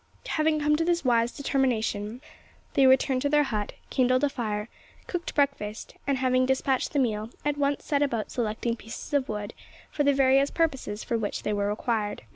[0.29, 2.21] Having come to this wise determination,
[2.73, 4.67] they returned to their hut; kindled a fire;
[5.05, 9.53] cooked breakfast; and having despatched the meal, at once set about selecting pieces of wood
[9.91, 12.23] for the various purposes for which they were required.